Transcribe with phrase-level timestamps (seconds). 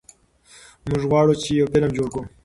[0.87, 2.23] موږ غواړو چې یو فلم جوړ کړو.